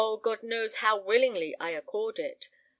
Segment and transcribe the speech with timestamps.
[0.23, 2.49] God knows how willingly I accord it!